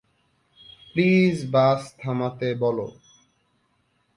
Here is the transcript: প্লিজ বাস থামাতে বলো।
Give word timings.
প্লিজ 0.91 1.35
বাস 1.53 1.81
থামাতে 1.99 2.49
বলো। 2.55 2.87